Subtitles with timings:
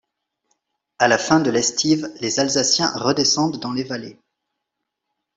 [0.97, 4.19] À la fin de l’estive, les Alsaciens redescendent dans les vallées.